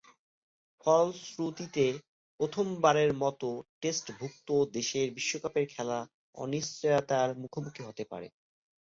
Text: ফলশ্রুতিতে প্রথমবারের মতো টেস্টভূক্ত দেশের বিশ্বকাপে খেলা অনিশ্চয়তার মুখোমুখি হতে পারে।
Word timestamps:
ফলশ্রুতিতে 0.85 1.85
প্রথমবারের 2.39 3.11
মতো 3.23 3.49
টেস্টভূক্ত 3.81 4.47
দেশের 4.73 5.07
বিশ্বকাপে 5.17 5.61
খেলা 5.73 5.99
অনিশ্চয়তার 6.37 7.29
মুখোমুখি 7.41 7.81
হতে 7.87 8.03
পারে। 8.11 8.27